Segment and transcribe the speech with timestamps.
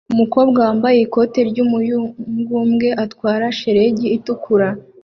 [0.13, 4.67] Umukobwa wambaye ikoti ry'umuyugubwe atwara shelegi itukura